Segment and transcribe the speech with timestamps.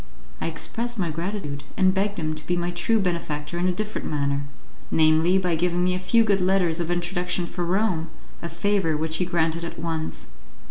[0.41, 4.09] I expressed my gratitude, and begged him to be my true benefactor in a different
[4.09, 4.45] manner
[4.89, 8.09] namely, by giving me a few good letters of introduction for Rome,
[8.41, 10.29] a favour which he granted at once.